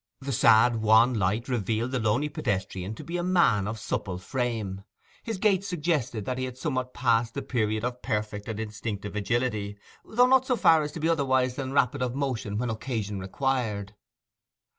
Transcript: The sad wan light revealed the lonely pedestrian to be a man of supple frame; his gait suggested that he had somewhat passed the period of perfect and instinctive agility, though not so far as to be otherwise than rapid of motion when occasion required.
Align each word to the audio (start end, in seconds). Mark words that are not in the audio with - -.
The 0.19 0.31
sad 0.31 0.77
wan 0.77 1.13
light 1.13 1.47
revealed 1.47 1.91
the 1.91 1.99
lonely 1.99 2.27
pedestrian 2.27 2.95
to 2.95 3.03
be 3.03 3.17
a 3.17 3.23
man 3.23 3.67
of 3.67 3.77
supple 3.77 4.17
frame; 4.17 4.83
his 5.21 5.37
gait 5.37 5.63
suggested 5.63 6.25
that 6.25 6.39
he 6.39 6.45
had 6.45 6.57
somewhat 6.57 6.95
passed 6.95 7.35
the 7.35 7.43
period 7.43 7.83
of 7.83 8.01
perfect 8.01 8.47
and 8.47 8.59
instinctive 8.59 9.15
agility, 9.15 9.77
though 10.03 10.25
not 10.25 10.47
so 10.47 10.55
far 10.55 10.81
as 10.81 10.91
to 10.93 10.99
be 10.99 11.07
otherwise 11.07 11.53
than 11.55 11.71
rapid 11.71 12.01
of 12.01 12.15
motion 12.15 12.57
when 12.57 12.71
occasion 12.71 13.19
required. 13.19 13.93